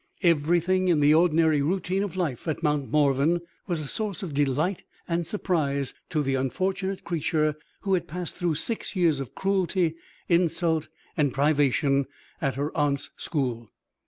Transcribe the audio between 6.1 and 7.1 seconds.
the unfortunate